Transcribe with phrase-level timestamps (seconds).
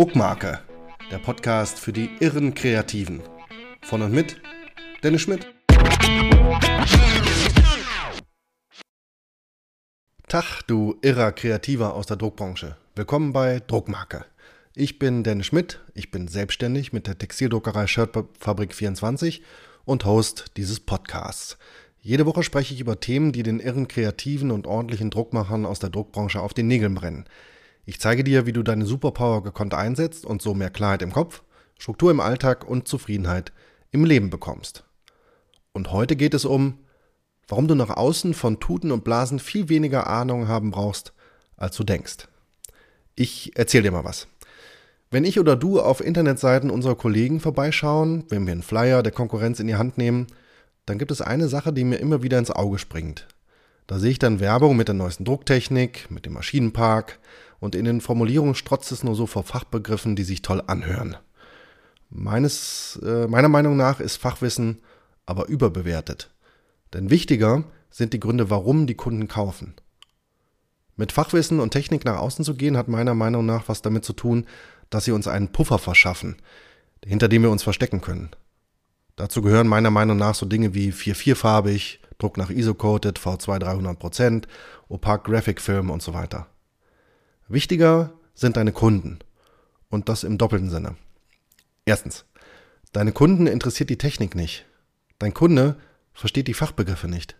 [0.00, 0.60] Druckmarke,
[1.10, 3.20] der Podcast für die irren Kreativen.
[3.82, 4.40] Von und mit
[5.02, 5.46] Dennis Schmidt.
[10.26, 12.78] Tag, du irrer Kreativer aus der Druckbranche.
[12.94, 14.24] Willkommen bei Druckmarke.
[14.74, 19.42] Ich bin Dennis Schmidt, ich bin selbstständig mit der Textildruckerei Shirtfabrik 24
[19.84, 21.58] und Host dieses Podcasts.
[22.00, 25.90] Jede Woche spreche ich über Themen, die den irren Kreativen und ordentlichen Druckmachern aus der
[25.90, 27.26] Druckbranche auf den Nägeln brennen.
[27.86, 31.42] Ich zeige dir, wie du deine Superpower gekonnt einsetzt und so mehr Klarheit im Kopf,
[31.78, 33.52] Struktur im Alltag und Zufriedenheit
[33.90, 34.84] im Leben bekommst.
[35.72, 36.78] Und heute geht es um,
[37.48, 41.12] warum du nach außen von Tuten und Blasen viel weniger Ahnung haben brauchst,
[41.56, 42.28] als du denkst.
[43.16, 44.28] Ich erzähl dir mal was.
[45.10, 49.58] Wenn ich oder du auf Internetseiten unserer Kollegen vorbeischauen, wenn wir einen Flyer der Konkurrenz
[49.58, 50.28] in die Hand nehmen,
[50.86, 53.26] dann gibt es eine Sache, die mir immer wieder ins Auge springt.
[53.88, 57.18] Da sehe ich dann Werbung mit der neuesten Drucktechnik, mit dem Maschinenpark
[57.60, 61.16] und in den Formulierungen strotzt es nur so vor Fachbegriffen, die sich toll anhören.
[62.08, 64.80] Meines, äh, meiner Meinung nach ist Fachwissen
[65.26, 66.30] aber überbewertet.
[66.92, 69.74] Denn wichtiger sind die Gründe, warum die Kunden kaufen.
[70.96, 74.12] Mit Fachwissen und Technik nach außen zu gehen, hat meiner Meinung nach was damit zu
[74.12, 74.46] tun,
[74.90, 76.36] dass sie uns einen Puffer verschaffen,
[77.04, 78.30] hinter dem wir uns verstecken können.
[79.16, 84.44] Dazu gehören meiner Meinung nach so Dinge wie 4-4-farbig, Druck nach ISO-Coated, V2 300%,
[84.88, 86.49] Opak Graphic Film und so weiter.
[87.50, 89.18] Wichtiger sind deine Kunden.
[89.88, 90.94] Und das im doppelten Sinne.
[91.84, 92.24] Erstens,
[92.92, 94.66] deine Kunden interessiert die Technik nicht.
[95.18, 95.76] Dein Kunde
[96.14, 97.36] versteht die Fachbegriffe nicht.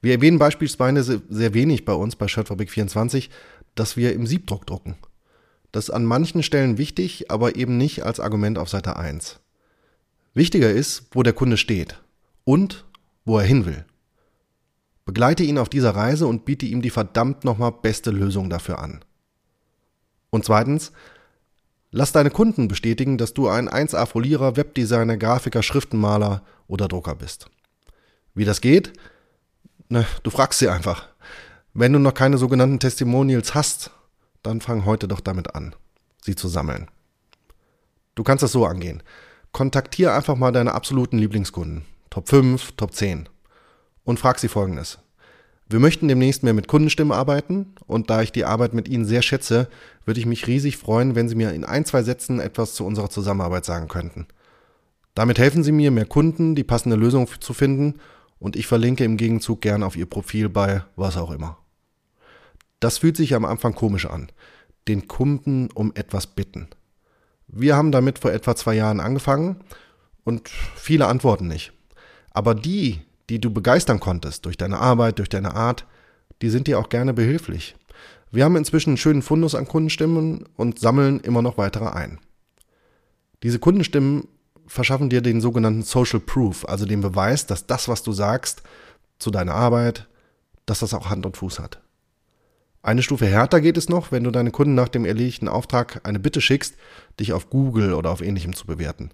[0.00, 3.28] Wir erwähnen beispielsweise sehr wenig bei uns bei Shirtfabrik 24,
[3.74, 4.96] dass wir im Siebdruck drucken.
[5.72, 9.40] Das ist an manchen Stellen wichtig, aber eben nicht als Argument auf Seite 1.
[10.32, 12.00] Wichtiger ist, wo der Kunde steht
[12.44, 12.84] und
[13.24, 13.84] wo er hin will.
[15.04, 19.04] Begleite ihn auf dieser Reise und biete ihm die verdammt nochmal beste Lösung dafür an.
[20.34, 20.92] Und zweitens,
[21.90, 27.46] lass deine Kunden bestätigen, dass du ein 1A-Folierer, Webdesigner, Grafiker, Schriftenmaler oder Drucker bist.
[28.34, 28.92] Wie das geht?
[29.88, 31.08] Ne, du fragst sie einfach.
[31.72, 33.90] Wenn du noch keine sogenannten Testimonials hast,
[34.42, 35.74] dann fang heute doch damit an,
[36.20, 36.88] sie zu sammeln.
[38.14, 39.02] Du kannst das so angehen
[39.54, 41.86] kontaktiere einfach mal deine absoluten Lieblingskunden.
[42.10, 43.30] Top 5, Top 10.
[44.02, 44.98] Und frag sie folgendes.
[45.68, 49.22] Wir möchten demnächst mehr mit Kundenstimmen arbeiten und da ich die Arbeit mit Ihnen sehr
[49.22, 49.68] schätze,
[50.04, 53.08] würde ich mich riesig freuen, wenn Sie mir in ein, zwei Sätzen etwas zu unserer
[53.08, 54.26] Zusammenarbeit sagen könnten.
[55.14, 58.00] Damit helfen Sie mir, mehr Kunden, die passende Lösung zu finden
[58.38, 61.58] und ich verlinke im Gegenzug gern auf Ihr Profil bei was auch immer.
[62.80, 64.30] Das fühlt sich am Anfang komisch an.
[64.86, 66.68] Den Kunden um etwas bitten.
[67.46, 69.60] Wir haben damit vor etwa zwei Jahren angefangen
[70.24, 71.72] und viele antworten nicht.
[72.30, 75.86] Aber die, die du begeistern konntest durch deine Arbeit, durch deine Art,
[76.42, 77.76] die sind dir auch gerne behilflich.
[78.30, 82.18] Wir haben inzwischen einen schönen Fundus an Kundenstimmen und sammeln immer noch weitere ein.
[83.42, 84.28] Diese Kundenstimmen
[84.66, 88.62] verschaffen dir den sogenannten Social Proof, also den Beweis, dass das, was du sagst
[89.18, 90.08] zu deiner Arbeit,
[90.66, 91.80] dass das auch Hand und Fuß hat.
[92.82, 96.18] Eine Stufe härter geht es noch, wenn du deine Kunden nach dem erledigten Auftrag eine
[96.18, 96.76] Bitte schickst,
[97.18, 99.10] dich auf Google oder auf ähnlichem zu bewerten.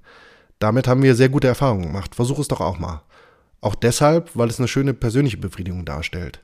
[0.59, 2.15] Damit haben wir sehr gute Erfahrungen gemacht.
[2.15, 3.03] Versuch es doch auch mal.
[3.61, 6.41] Auch deshalb, weil es eine schöne persönliche Befriedigung darstellt.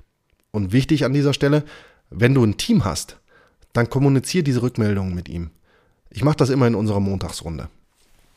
[0.51, 1.65] Und wichtig an dieser Stelle,
[2.11, 3.19] wenn du ein Team hast,
[3.73, 5.51] dann kommuniziere diese Rückmeldungen mit ihm.
[6.11, 7.69] Ich mache das immer in unserer Montagsrunde.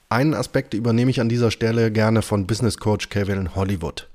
[0.09, 4.09] Einen Aspekt übernehme ich an dieser Stelle gerne von Business Coach Kevin Hollywood.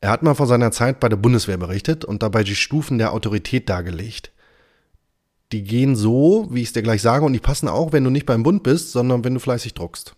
[0.00, 3.12] Er hat mal von seiner Zeit bei der Bundeswehr berichtet und dabei die Stufen der
[3.12, 4.30] Autorität dargelegt.
[5.52, 8.10] Die gehen so, wie ich es dir gleich sage, und die passen auch, wenn du
[8.10, 10.14] nicht beim Bund bist, sondern wenn du fleißig druckst.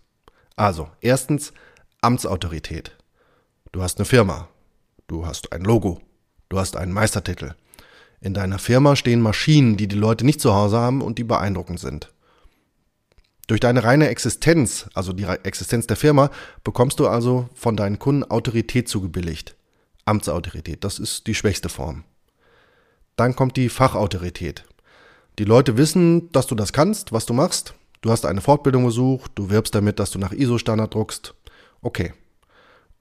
[0.55, 1.53] Also, erstens
[2.01, 2.98] Amtsautorität.
[3.71, 4.47] Du hast eine Firma.
[5.07, 6.01] Du hast ein Logo.
[6.49, 7.53] Du hast einen Meistertitel.
[8.19, 11.79] In deiner Firma stehen Maschinen, die die Leute nicht zu Hause haben und die beeindruckend
[11.79, 12.11] sind.
[13.45, 16.31] Durch deine reine Existenz, also die Existenz der Firma,
[16.63, 19.55] bekommst du also von deinen Kunden Autorität zugebilligt.
[20.05, 20.83] Amtsautorität.
[20.83, 22.03] Das ist die schwächste Form.
[23.15, 24.65] Dann kommt die Fachautorität.
[25.37, 27.75] Die Leute wissen, dass du das kannst, was du machst.
[28.01, 31.35] Du hast eine Fortbildung besucht, du wirbst damit, dass du nach ISO-Standard druckst.
[31.81, 32.13] Okay.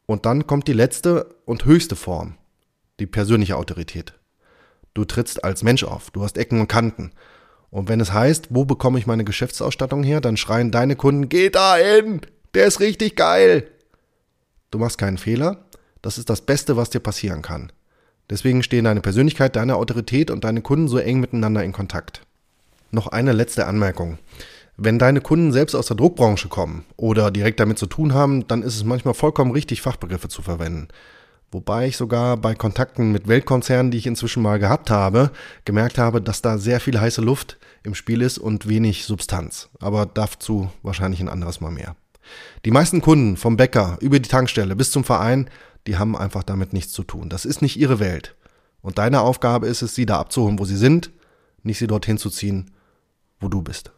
[0.08, 2.38] Und dann kommt die letzte und höchste Form,
[2.98, 4.14] die persönliche Autorität.
[4.94, 7.12] Du trittst als Mensch auf, du hast Ecken und Kanten.
[7.68, 11.50] Und wenn es heißt, wo bekomme ich meine Geschäftsausstattung her, dann schreien deine Kunden, geh
[11.50, 12.22] da hin,
[12.54, 13.68] der ist richtig geil.
[14.70, 15.66] Du machst keinen Fehler,
[16.00, 17.70] das ist das Beste, was dir passieren kann.
[18.30, 22.22] Deswegen stehen deine Persönlichkeit, deine Autorität und deine Kunden so eng miteinander in Kontakt.
[22.90, 24.16] Noch eine letzte Anmerkung.
[24.80, 28.62] Wenn deine Kunden selbst aus der Druckbranche kommen oder direkt damit zu tun haben, dann
[28.62, 30.86] ist es manchmal vollkommen richtig, Fachbegriffe zu verwenden.
[31.50, 35.32] Wobei ich sogar bei Kontakten mit Weltkonzernen, die ich inzwischen mal gehabt habe,
[35.64, 39.68] gemerkt habe, dass da sehr viel heiße Luft im Spiel ist und wenig Substanz.
[39.80, 41.96] Aber dazu wahrscheinlich ein anderes Mal mehr.
[42.64, 45.50] Die meisten Kunden vom Bäcker über die Tankstelle bis zum Verein,
[45.88, 47.28] die haben einfach damit nichts zu tun.
[47.30, 48.36] Das ist nicht ihre Welt.
[48.80, 51.10] Und deine Aufgabe ist es, sie da abzuholen, wo sie sind,
[51.64, 52.70] nicht sie dorthin zu ziehen,
[53.40, 53.90] wo du bist.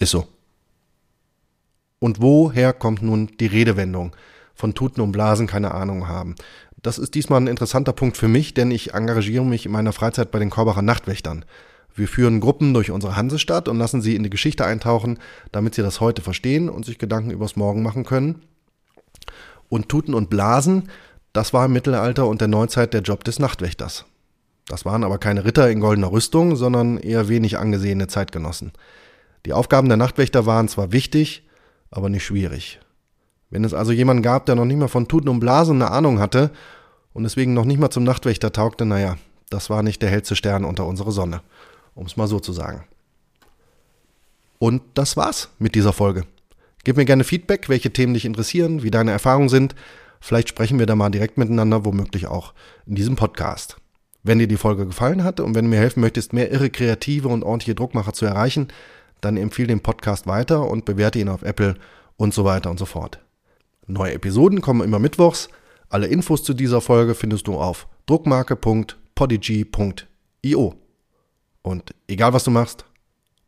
[0.00, 0.26] Ist so.
[2.00, 4.16] Und woher kommt nun die Redewendung?
[4.54, 6.34] Von Tuten und Blasen keine Ahnung haben.
[6.82, 10.30] Das ist diesmal ein interessanter Punkt für mich, denn ich engagiere mich in meiner Freizeit
[10.30, 11.44] bei den Korbacher Nachtwächtern.
[11.94, 15.18] Wir führen Gruppen durch unsere Hansestadt und lassen sie in die Geschichte eintauchen,
[15.52, 18.42] damit sie das heute verstehen und sich Gedanken übers Morgen machen können.
[19.68, 20.88] Und Tuten und Blasen,
[21.34, 24.06] das war im Mittelalter und der Neuzeit der Job des Nachtwächters.
[24.66, 28.72] Das waren aber keine Ritter in goldener Rüstung, sondern eher wenig angesehene Zeitgenossen.
[29.46, 31.46] Die Aufgaben der Nachtwächter waren zwar wichtig,
[31.90, 32.80] aber nicht schwierig.
[33.50, 36.20] Wenn es also jemanden gab, der noch nicht mal von Tuten und Blasen eine Ahnung
[36.20, 36.50] hatte
[37.12, 39.16] und deswegen noch nicht mal zum Nachtwächter taugte, naja,
[39.48, 41.42] das war nicht der hellste Stern unter unserer Sonne,
[41.94, 42.84] um es mal so zu sagen.
[44.58, 46.24] Und das war's mit dieser Folge.
[46.84, 49.74] Gib mir gerne Feedback, welche Themen dich interessieren, wie deine Erfahrungen sind.
[50.20, 52.52] Vielleicht sprechen wir da mal direkt miteinander, womöglich auch
[52.86, 53.78] in diesem Podcast.
[54.22, 57.28] Wenn dir die Folge gefallen hat und wenn du mir helfen möchtest, mehr irre kreative
[57.28, 58.68] und ordentliche Druckmacher zu erreichen,
[59.20, 61.76] dann empfehle den Podcast weiter und bewerte ihn auf Apple
[62.16, 63.20] und so weiter und so fort.
[63.86, 65.48] Neue Episoden kommen immer mittwochs.
[65.88, 70.74] Alle Infos zu dieser Folge findest du auf druckmarke.podigy.io.
[71.62, 72.86] Und egal was du machst,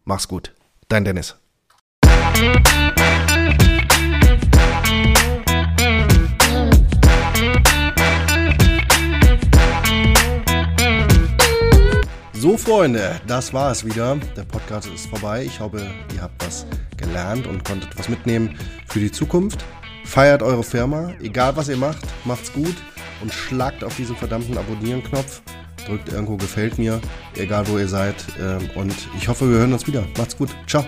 [0.05, 0.53] mach's gut.
[0.89, 1.37] Dein Dennis.
[12.65, 14.17] Freunde, das war es wieder.
[14.37, 15.43] Der Podcast ist vorbei.
[15.43, 16.65] Ich hoffe, ihr habt was
[16.97, 18.57] gelernt und konntet was mitnehmen
[18.87, 19.65] für die Zukunft.
[20.05, 22.77] Feiert eure Firma, egal was ihr macht, macht's gut
[23.21, 25.43] und schlagt auf diesen verdammten Abonnieren-Knopf.
[25.87, 27.01] Drückt irgendwo gefällt mir,
[27.37, 28.15] egal wo ihr seid.
[28.41, 30.05] Ähm, und ich hoffe, wir hören uns wieder.
[30.17, 30.51] Macht's gut.
[30.69, 30.87] Ciao.